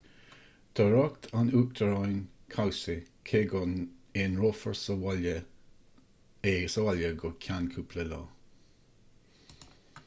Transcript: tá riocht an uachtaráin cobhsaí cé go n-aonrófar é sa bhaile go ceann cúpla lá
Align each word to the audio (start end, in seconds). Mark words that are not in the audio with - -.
tá 0.77 0.85
riocht 0.91 1.25
an 1.41 1.51
uachtaráin 1.59 2.15
cobhsaí 2.55 2.95
cé 3.31 3.41
go 3.51 3.61
n-aonrófar 3.73 4.77
é 6.53 6.55
sa 6.77 6.89
bhaile 6.91 7.15
go 7.23 7.33
ceann 7.47 7.71
cúpla 7.77 8.09
lá 8.13 8.21